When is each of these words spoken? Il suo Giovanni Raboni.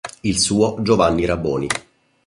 Il 0.23 0.39
suo 0.39 0.77
Giovanni 0.81 1.25
Raboni. 1.25 1.67